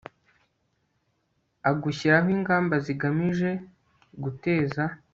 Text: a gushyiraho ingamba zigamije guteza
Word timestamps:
a 1.69 1.71
gushyiraho 1.81 2.29
ingamba 2.37 2.75
zigamije 2.85 3.49
guteza 4.23 4.83